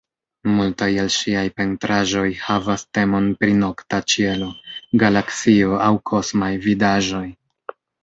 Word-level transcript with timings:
Multaj 0.51 0.87
el 1.03 1.11
ŝiaj 1.15 1.43
pentraĵoj 1.61 2.23
havas 2.47 2.87
temon 2.99 3.29
pri 3.43 3.59
nokta 3.61 4.03
ĉielo, 4.15 4.51
galaksio 5.07 5.81
aŭ 5.89 5.95
kosmaj 6.15 6.53
vidaĵoj. 6.69 7.27